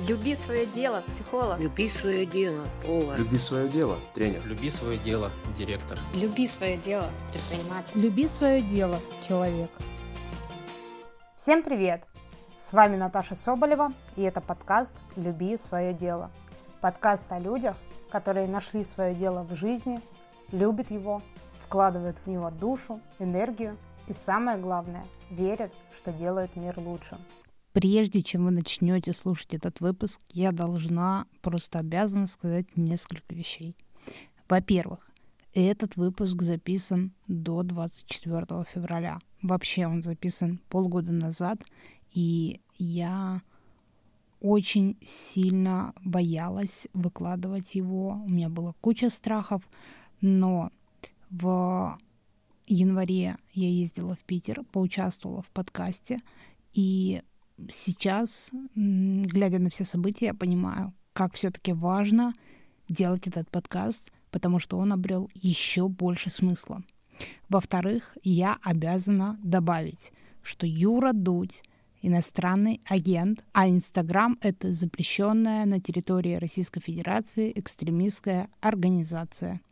[0.00, 1.60] Люби свое дело, психолог.
[1.60, 3.16] Люби свое дело, повар.
[3.16, 4.44] Люби свое дело, тренер.
[4.44, 5.96] Люби свое дело, директор.
[6.14, 7.92] Люби свое дело, предприниматель.
[7.94, 9.70] Люби свое дело, человек.
[11.36, 12.02] Всем привет!
[12.56, 16.32] С вами Наташа Соболева, и это подкаст «Люби свое дело».
[16.80, 17.76] Подкаст о людях,
[18.10, 20.00] которые нашли свое дело в жизни,
[20.50, 21.22] любят его,
[21.60, 23.76] вкладывают в него душу, энергию
[24.08, 27.16] и, самое главное, верят, что делают мир лучше.
[27.74, 33.74] Прежде чем вы начнете слушать этот выпуск, я должна, просто обязана сказать несколько вещей.
[34.48, 35.10] Во-первых,
[35.54, 39.18] этот выпуск записан до 24 февраля.
[39.42, 41.64] Вообще он записан полгода назад,
[42.12, 43.42] и я
[44.40, 48.22] очень сильно боялась выкладывать его.
[48.24, 49.68] У меня была куча страхов,
[50.20, 50.70] но
[51.28, 51.98] в
[52.68, 56.18] январе я ездила в Питер, поучаствовала в подкасте,
[56.72, 57.22] и
[57.68, 62.32] сейчас, глядя на все события, я понимаю, как все-таки важно
[62.88, 66.82] делать этот подкаст, потому что он обрел еще больше смысла.
[67.48, 71.62] Во-вторых, я обязана добавить, что Юра Дудь
[72.02, 79.62] иностранный агент, а Инстаграм— это запрещенная на территории Российской Федерации экстремистская организация.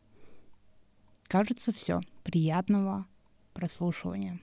[1.29, 2.01] Кажется, все.
[2.23, 3.07] Приятного
[3.53, 4.41] прослушивания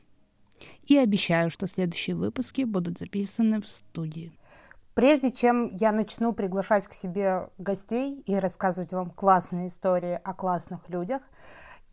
[0.87, 4.31] и обещаю, что следующие выпуски будут записаны в студии.
[4.93, 10.89] Прежде чем я начну приглашать к себе гостей и рассказывать вам классные истории о классных
[10.89, 11.21] людях,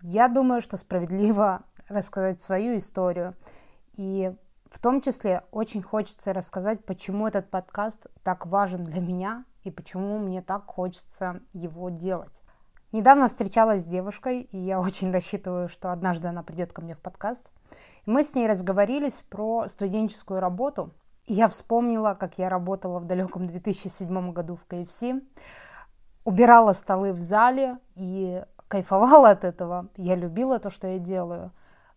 [0.03, 3.37] я думаю, что справедливо рассказать свою историю.
[3.97, 4.33] И
[4.71, 10.19] в том числе очень хочется рассказать, почему этот подкаст так важен для меня и почему
[10.19, 12.43] мне так хочется его делать.
[12.97, 17.01] Недавно встречалась с девушкой, и я очень рассчитываю, что однажды она придет ко мне в
[17.01, 17.53] подкаст.
[18.07, 20.95] Мы с ней разговорились про студенческую работу.
[21.27, 25.03] И я вспомнила, как я работала в далеком 2007 году в КФС,
[26.25, 29.91] убирала столы в зале и кайфовала от этого.
[29.97, 31.53] Я любила то, что я делаю.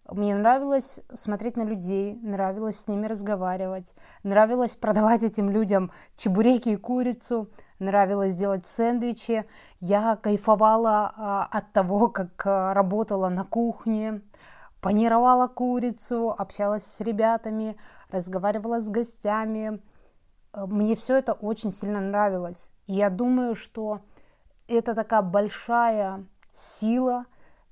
[0.06, 6.76] Мне нравилось смотреть на людей, нравилось с ними разговаривать, нравилось продавать этим людям чебуреки и
[6.76, 7.50] курицу–
[7.80, 9.46] нравилось делать сэндвичи.
[9.80, 14.22] Я кайфовала а, от того, как а, работала на кухне,
[14.82, 17.78] панировала курицу, общалась с ребятами,
[18.10, 19.82] разговаривала с гостями.
[20.54, 22.72] Э, мне все это очень сильно нравилось.
[22.88, 24.02] И я думаю, что
[24.68, 27.26] это такая большая сила,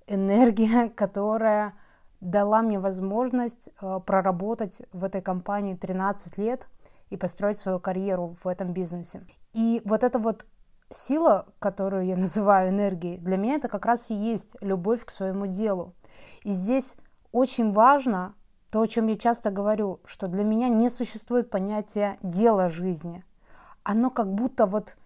[0.08, 1.74] энергия, которая
[2.20, 6.68] дала мне возможность э, проработать в этой компании 13 лет
[7.10, 9.26] и построить свою карьеру в этом бизнесе.
[9.54, 10.46] И вот эта вот
[10.90, 15.48] сила, которую я называю энергией, для меня это как раз и есть любовь к своему
[15.48, 15.96] делу.
[16.44, 16.96] И здесь
[17.32, 18.36] очень важно
[18.72, 23.24] то, о чем я часто говорю, что для меня не существует понятия дела жизни.
[23.84, 24.98] Оно как будто вот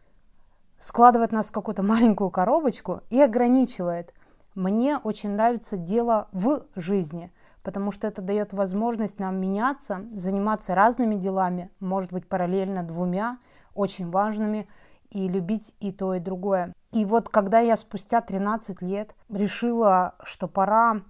[0.80, 4.14] складывает нас в какую-то маленькую коробочку и ограничивает.
[4.56, 7.32] Мне очень нравится дело в жизни,
[7.64, 13.38] потому что это дает возможность нам меняться, заниматься разными делами, может быть параллельно двумя,
[13.74, 14.68] очень важными,
[15.10, 16.74] и любить и то, и другое.
[16.92, 21.02] И вот когда я спустя 13 лет решила, что пора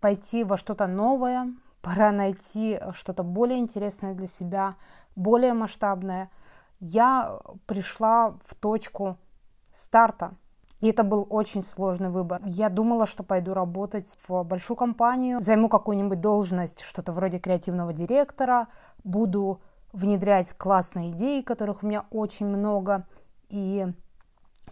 [0.00, 4.76] пойти во что-то новое, пора найти что-то более интересное для себя,
[5.14, 6.30] более масштабное,
[6.80, 9.18] я пришла в точку
[9.70, 10.36] старта.
[10.82, 12.42] И это был очень сложный выбор.
[12.44, 18.66] Я думала, что пойду работать в большую компанию, займу какую-нибудь должность, что-то вроде креативного директора,
[19.04, 19.60] буду
[19.92, 23.06] внедрять классные идеи, которых у меня очень много,
[23.48, 23.86] и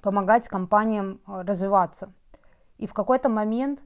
[0.02, 2.12] помогать компаниям э, развиваться.
[2.78, 3.80] И в какой-то момент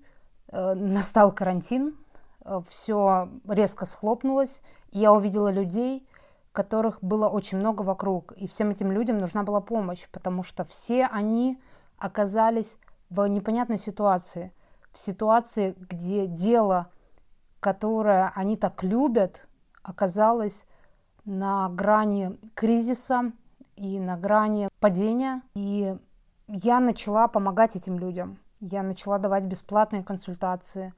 [0.48, 1.94] э, настал карантин,
[2.42, 4.62] э, все резко схлопнулось,
[4.92, 6.08] и я увидела людей,
[6.52, 11.04] которых было очень много вокруг, и всем этим людям нужна была помощь, потому что все
[11.04, 11.60] они
[11.98, 12.76] оказались
[13.10, 14.52] в непонятной ситуации,
[14.92, 16.90] в ситуации, где дело,
[17.60, 19.46] которое они так любят,
[19.82, 20.66] оказалось
[21.24, 23.32] на грани кризиса
[23.76, 25.42] и на грани падения.
[25.54, 25.96] И
[26.48, 28.38] я начала помогать этим людям.
[28.60, 30.94] Я начала давать бесплатные консультации.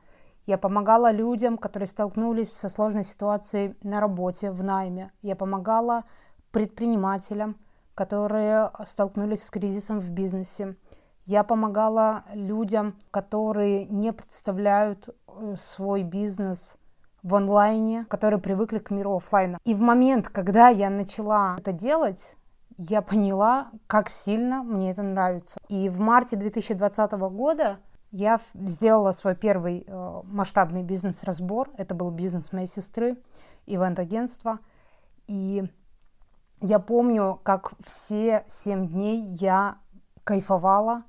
[0.46, 5.10] Я помогала людям, которые столкнулись со сложной ситуацией на работе, в найме.
[5.22, 6.04] Я помогала
[6.52, 7.56] предпринимателям,
[7.96, 10.76] которые столкнулись с кризисом в бизнесе.
[11.24, 16.76] Я помогала людям, которые не представляют э, свой бизнес
[17.22, 19.58] в онлайне, которые привыкли к миру офлайна.
[19.64, 22.36] И в момент, когда я начала это делать,
[22.76, 25.58] я поняла, как сильно мне это нравится.
[25.68, 27.78] И в марте 2020 года
[28.12, 31.70] я сделала свой первый э, масштабный бизнес-разбор.
[31.78, 33.16] Это был бизнес моей сестры,
[33.64, 34.60] ивент-агентство.
[35.26, 35.64] И
[36.62, 39.76] Я помню, как все семь дней я
[40.24, 41.04] кайфовала,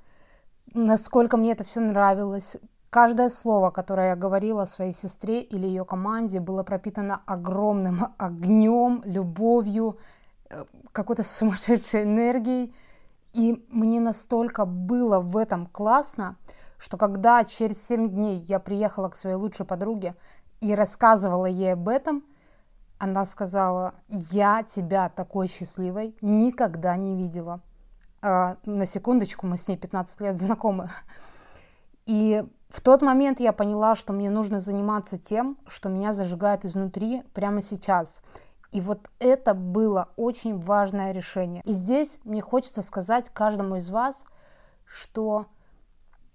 [0.74, 2.58] насколько мне это все нравилось.
[2.90, 9.98] Каждое слово, которое я говорила своей сестре или ее команде, было пропитано огромным огнем, любовью,
[10.50, 12.74] э, какой-то сумасшедшей энергией.
[13.34, 16.36] И мне настолько было в этом классно,
[16.78, 20.16] что когда через 7 дней я приехала к своей лучшей подруге
[20.60, 22.24] и рассказывала ей об этом,
[23.00, 27.62] она сказала, я тебя такой счастливой никогда не видела.
[28.22, 30.90] А, на секундочку, мы с ней 15 лет знакомы.
[32.06, 37.24] И в тот момент я поняла, что мне нужно заниматься тем, что меня зажигает изнутри
[37.34, 38.24] прямо сейчас.
[38.72, 41.62] И вот это было очень важное решение.
[41.66, 44.26] И здесь мне хочется сказать каждому из вас,
[44.86, 45.46] что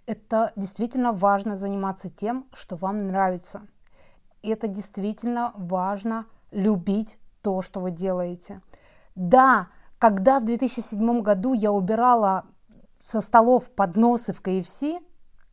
[0.07, 3.63] это действительно важно заниматься тем, что вам нравится.
[4.43, 8.63] И это действительно важно любить то, что вы делаете.
[9.15, 9.69] Да,
[9.99, 12.45] когда в 2007 году я убирала
[13.01, 14.85] со столов подносы в КФС,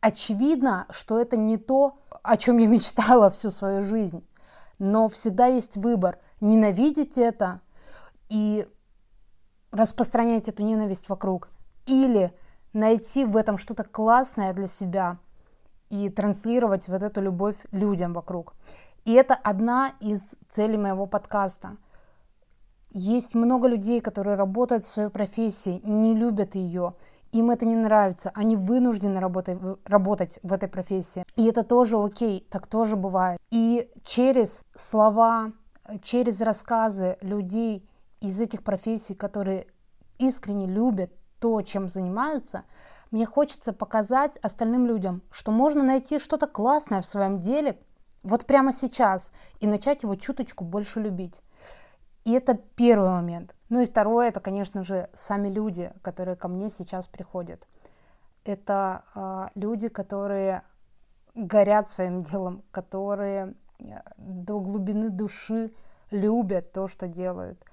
[0.00, 4.24] очевидно, что это не то, о чем я мечтала всю свою жизнь.
[4.78, 7.60] Но всегда есть выбор– ненавидеть это
[8.28, 8.66] и
[9.70, 11.48] распространять эту ненависть вокруг,
[11.86, 12.34] или
[12.72, 15.18] найти в этом что-то классное для себя
[15.88, 18.54] и транслировать вот эту любовь людям вокруг.
[19.04, 21.76] И это одна из целей моего подкаста.
[22.90, 26.94] Есть много людей, которые работают в своей профессии, не любят ее,
[27.32, 31.22] им это не нравится, они вынуждены работать, работать в этой профессии.
[31.36, 33.38] И это тоже окей, так тоже бывает.
[33.50, 35.52] И через слова,
[36.02, 37.88] через рассказы людей
[38.20, 39.66] из этих профессий, которые
[40.18, 42.64] искренне любят то, чем занимаются,
[43.10, 47.78] мне хочется показать остальным людям, что можно найти что-то классное в своем деле
[48.22, 51.42] вот прямо сейчас и начать его чуточку больше любить.
[52.24, 53.54] И это первый момент.
[53.70, 57.66] Ну и второе, это, конечно же, сами люди, которые ко мне сейчас приходят.
[58.44, 60.62] Это э, люди, которые
[61.34, 63.84] горят своим делом, которые э,
[64.18, 65.72] до глубины души
[66.10, 67.64] любят то, что делают.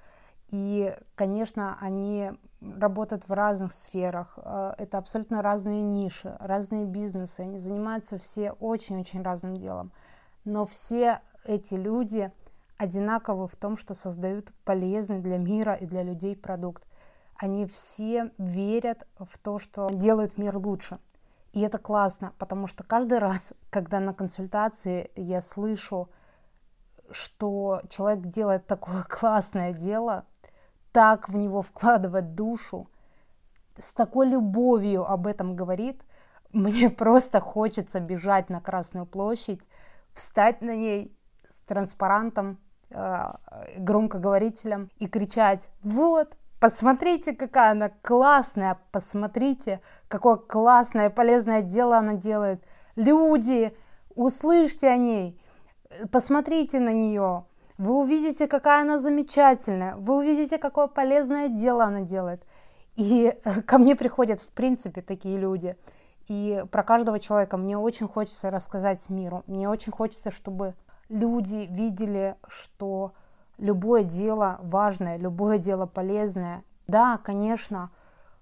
[0.49, 4.37] И, конечно, они работают в разных сферах.
[4.37, 7.41] Э, это абсолютно разные ниши, разные бизнесы.
[7.41, 9.91] Они занимаются все очень-очень разным делом.
[10.47, 12.31] Но все эти люди
[12.77, 16.87] одинаковы в том, что создают полезный для мира и для людей продукт.
[17.35, 20.99] Они все верят в то, что делают мир лучше.
[21.51, 26.07] И это классно, потому что каждый раз, когда на консультации я слышу,
[27.11, 30.23] что человек делает такое классное дело,
[30.93, 32.89] так в него вкладывает душу,
[33.77, 36.01] с такой любовью об этом говорит,
[36.53, 39.67] мне просто хочется бежать на Красную площадь,
[40.17, 41.17] встать на ней
[41.47, 42.59] с транспарантом,
[42.89, 43.31] э,
[43.77, 52.63] громкоговорителем и кричать «Вот, посмотрите, какая она классная, посмотрите, какое классное полезное дело она делает.
[52.95, 53.75] Люди,
[54.15, 55.39] услышьте о ней,
[56.11, 57.45] посмотрите на нее,
[57.77, 62.43] вы увидите, какая она замечательная, вы увидите, какое полезное дело она делает.
[62.95, 63.33] И
[63.67, 65.77] ко мне приходят, в принципе, такие люди.
[66.27, 69.43] И про каждого человека мне очень хочется рассказать миру.
[69.47, 70.75] Мне очень хочется, чтобы
[71.09, 73.13] люди видели, что
[73.57, 76.63] любое дело важное, любое дело полезное.
[76.87, 77.91] Да, конечно,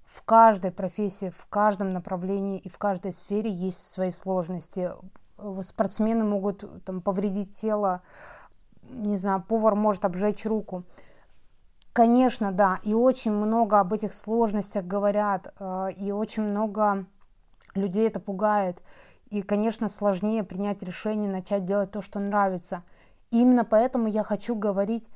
[0.06, 4.92] в каждой профессии, в каждом направлении и в каждой сфере есть свои сложности.
[5.62, 8.02] Спортсмены могут там, повредить тело,
[8.84, 10.84] не знаю, повар может обжечь руку.
[11.94, 17.06] Конечно, да, и очень много об этих сложностях говорят, э, и очень много
[17.76, 18.82] людей это пугает.
[19.30, 22.84] И, конечно, сложнее принять решение, начать делать то, что нравится.
[23.32, 25.10] И именно поэтому я хочу говорить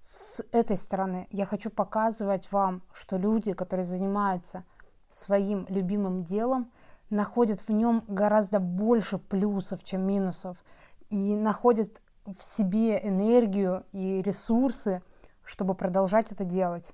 [0.00, 1.26] с этой стороны.
[1.30, 4.64] Я хочу показывать вам, что люди, которые занимаются
[5.08, 6.70] своим любимым делом,
[7.10, 10.62] находят в нем гораздо больше плюсов, чем минусов.
[11.08, 15.02] И находят в себе энергию и ресурсы,
[15.44, 16.92] чтобы продолжать это делать.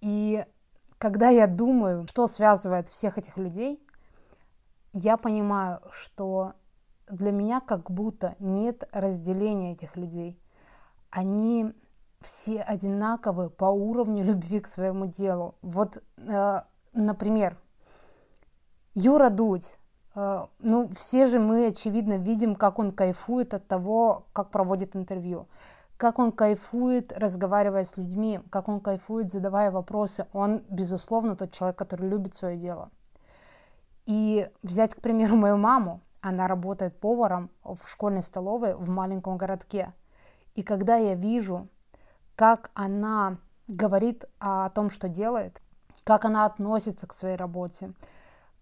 [0.00, 0.44] И
[0.98, 3.85] когда я думаю, что связывает всех этих людей,
[4.96, 6.54] я понимаю, что
[7.06, 10.40] для меня как будто нет разделения этих людей.
[11.10, 11.74] Они
[12.22, 15.54] все одинаковы по уровню любви к своему делу.
[15.60, 16.60] Вот, э,
[16.94, 17.58] например,
[18.94, 19.78] Юра Дудь.
[20.14, 25.46] Э, ну, все же мы, очевидно, видим, как он кайфует от того, как проводит интервью,
[25.98, 30.26] как он кайфует, разговаривая с людьми, как он кайфует, задавая вопросы.
[30.32, 32.90] Он, безусловно, тот человек, который любит свое дело.
[34.06, 39.92] И взять, к примеру, мою маму, она работает поваром в школьной столовой в маленьком городке.
[40.54, 41.68] И когда я вижу,
[42.34, 45.60] как она говорит о том, что делает,
[46.04, 47.92] как она относится к своей работе,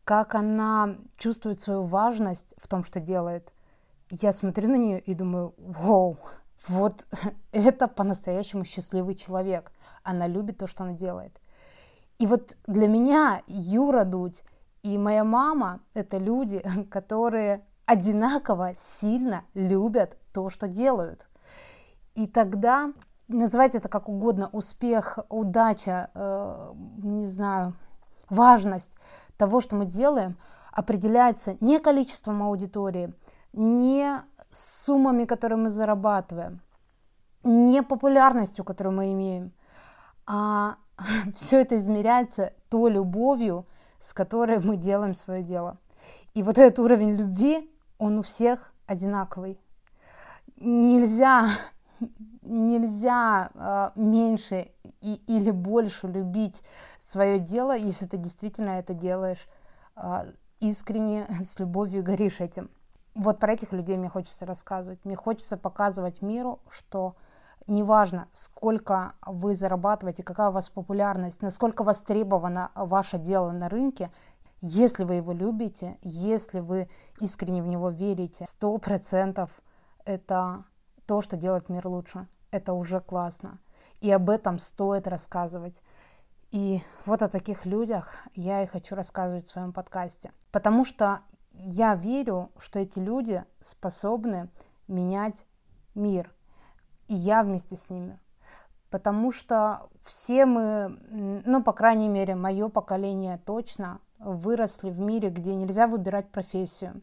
[0.04, 3.52] как она чувствует свою важность в том, что делает.
[4.10, 6.18] Я смотрю на нее и думаю, вау,
[6.68, 7.06] вот
[7.52, 9.72] это по-настоящему счастливый человек.
[10.02, 11.40] Она любит то, что она делает.
[12.18, 14.44] И вот для меня Юра Дудь
[14.84, 21.26] и моя мама– это люди, которые одинаково сильно любят то, что делают.
[22.14, 22.92] И тогда
[23.26, 27.74] называйте это как угодно, успех, удача, э, не знаю,
[28.28, 28.96] важность
[29.38, 30.36] того, что мы делаем,
[30.70, 33.14] определяется не количеством аудитории,
[33.52, 36.60] не суммами, которые мы зарабатываем,
[37.42, 39.52] не популярностью, которую мы имеем,
[40.26, 40.76] а
[41.34, 43.66] все это измеряется той любовью,
[43.98, 45.78] с которой мы делаем свое дело.
[46.34, 49.58] И вот этот уровень любви, он у всех одинаковый.
[50.56, 51.48] Нельзя,
[52.42, 54.70] нельзя э, меньше
[55.00, 56.62] и, или больше любить
[56.98, 59.46] свое дело, если ты действительно это делаешь
[59.96, 60.24] э,
[60.60, 62.70] искренне, с любовью и горишь этим.
[63.14, 65.04] Вот про этих людей мне хочется рассказывать.
[65.04, 67.16] Мне хочется показывать миру, что
[67.66, 74.10] неважно, сколько вы зарабатываете, какая у вас популярность, насколько востребовано ваше дело на рынке,
[74.60, 76.88] если вы его любите, если вы
[77.20, 79.60] искренне в него верите, сто процентов
[80.04, 80.64] это
[81.06, 82.26] то, что делает мир лучше.
[82.50, 83.58] Это уже классно.
[84.00, 85.82] И об этом стоит рассказывать.
[86.50, 90.32] И вот о таких людях я и хочу рассказывать в своем подкасте.
[90.52, 91.20] Потому что
[91.52, 94.50] я верю, что эти люди способны
[94.86, 95.46] менять
[95.94, 96.32] мир.
[97.08, 98.18] И я вместе с ними.
[98.90, 105.54] Потому что все мы, ну, по крайней мере, мое поколение точно выросли в мире, где
[105.54, 107.02] нельзя выбирать профессию,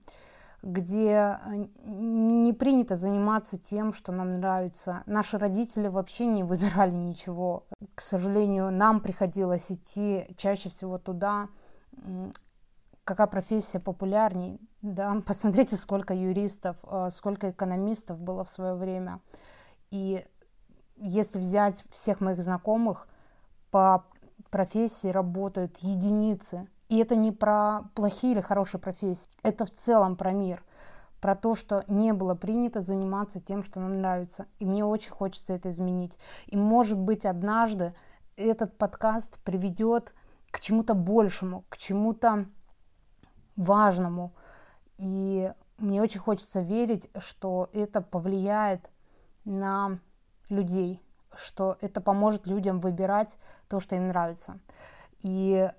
[0.62, 5.04] где э, не принято заниматься тем, что нам нравится.
[5.06, 7.66] Наши родители вообще не выбирали ничего.
[7.96, 11.50] К сожалению, нам приходилось идти чаще всего туда,
[13.04, 14.60] какая профессия популярней.
[14.82, 15.22] Да?
[15.26, 19.20] Посмотрите, сколько юристов, э, сколько экономистов было в свое время.
[19.92, 20.26] И
[20.98, 23.08] если взять всех моих знакомых,
[23.70, 24.06] по
[24.50, 30.34] профессии работают единицы и это не про плохие или хорошие профессии, это в целом про
[30.34, 30.62] мир,
[31.22, 34.46] про то, что не было принято заниматься тем, что нам нравится.
[34.60, 36.20] И мне очень хочется это изменить.
[36.48, 37.96] И может быть однажды
[38.36, 40.14] этот подкаст приведет
[40.50, 42.48] к чему-то большему, к чему-то
[43.56, 44.34] важному.
[44.98, 48.91] И мне очень хочется верить, что это повлияет
[49.46, 50.00] на
[50.50, 51.02] людей,
[51.36, 54.60] что это поможет людям выбирать то, что им нравится.
[55.20, 55.70] И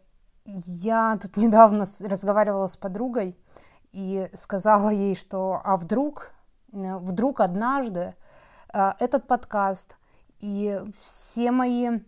[0.45, 3.39] я тут недавно разговаривала с подругой
[3.93, 6.33] и сказала ей, что а вдруг,
[6.73, 8.15] э, вдруг однажды
[8.73, 9.99] э, этот подкаст
[10.39, 12.01] и все мои,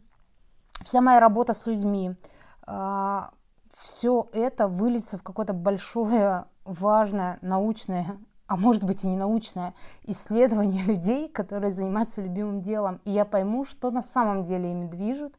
[0.82, 2.12] вся моя работа с людьми,
[2.66, 3.20] э,
[3.76, 9.74] все это выльется в какое-то большое, важное, научное, а может быть и не научное
[10.04, 13.00] исследование людей, которые занимаются любимым делом.
[13.04, 15.34] И я пойму, что на самом деле ими движет.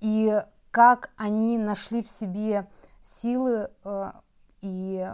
[0.00, 2.68] И как они нашли в себе
[3.02, 4.10] силы э,
[4.60, 5.08] и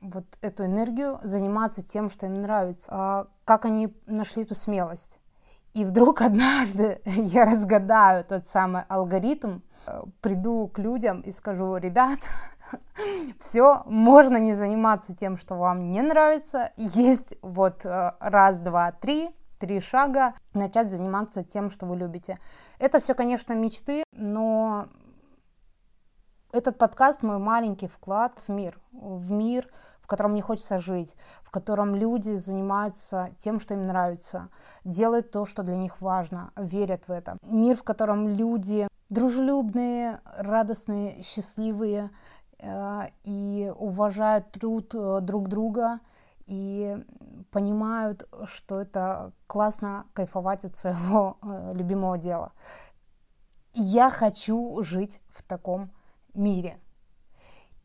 [0.00, 5.20] вот эту энергию заниматься тем, что им нравится, э, как они нашли эту смелость.
[5.72, 12.30] И вдруг однажды я разгадаю тот самый алгоритм, э, приду к людям и скажу, ребят,
[13.38, 16.72] все, можно не заниматься тем, что вам не нравится.
[16.76, 22.38] Есть вот э, раз, два, три, три шага, начать заниматься тем, что вы любите.
[22.78, 24.88] Это все, конечно, мечты, но
[26.52, 29.68] этот подкаст мой маленький вклад в мир, в мир,
[30.00, 34.50] в котором мне хочется жить, в котором люди занимаются тем, что им нравится,
[34.84, 37.38] делают то, что для них важно, верят в это.
[37.42, 42.10] Мир, в котором люди дружелюбные, радостные, счастливые
[43.24, 46.00] и уважают труд э, друг друга
[46.46, 46.96] и
[47.50, 52.52] понимают, что это классно кайфовать от своего э, любимого дела.
[53.72, 55.90] Я хочу жить в таком
[56.32, 56.78] мире.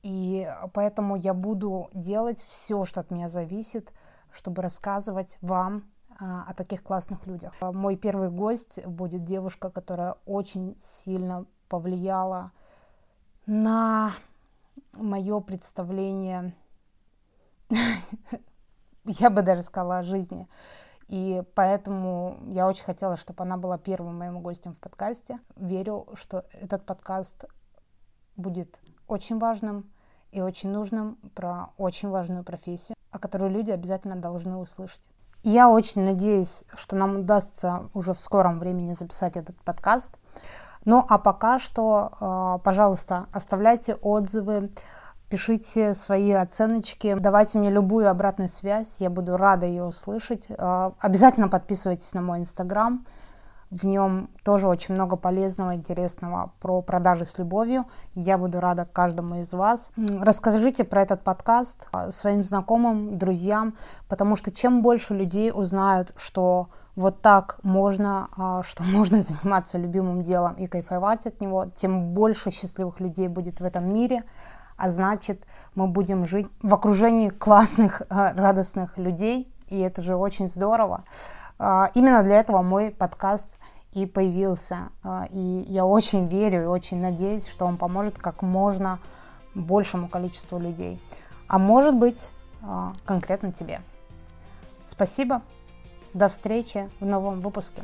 [0.01, 3.91] И поэтому я буду делать все, что от меня зависит,
[4.31, 5.83] чтобы рассказывать вам
[6.17, 7.53] о таких классных людях.
[7.62, 12.51] Мой первый гость будет девушка, которая очень сильно повлияла
[13.45, 14.12] на
[14.93, 16.53] мое представление,
[19.05, 20.48] я бы даже сказала, о жизни.
[21.08, 25.39] И поэтому я очень хотела, чтобы она была первым моим гостем в подкасте.
[25.55, 27.46] Верю, что этот подкаст
[28.36, 29.91] будет очень важным
[30.31, 35.10] и очень нужным про очень важную профессию, о которой люди обязательно должны услышать.
[35.43, 40.19] Я очень надеюсь, что нам удастся уже в скором времени записать этот подкаст.
[40.86, 44.71] Ну а пока что, э, пожалуйста, оставляйте отзывы,
[45.29, 50.48] пишите свои оценочки, давайте мне любую обратную связь, я буду рада ее услышать.
[50.50, 53.05] Э, обязательно подписывайтесь на мой инстаграм,
[53.71, 57.86] в нем тоже очень много полезного, интересного про продажи с любовью.
[58.15, 59.91] Я буду рада каждому из вас.
[59.95, 63.75] Расскажите про этот подкаст а, своим знакомым, друзьям,
[64.07, 70.21] потому что чем больше людей узнают, что вот так можно, а, что можно заниматься любимым
[70.21, 74.23] делом и кайфовать от него, тем больше счастливых людей будет в этом мире,
[74.77, 80.47] а значит, мы будем жить в окружении классных, а, радостных людей, и это же очень
[80.47, 81.03] здорово.
[81.93, 83.57] Именно для этого мой подкаст
[83.91, 84.89] и появился.
[85.03, 88.99] А, и я очень верю и очень надеюсь, что он поможет как можно
[89.55, 91.01] большему количеству людей.
[91.47, 93.81] А может быть, а, конкретно тебе.
[94.83, 95.41] Спасибо.
[96.13, 97.83] До встречи в новом выпуске.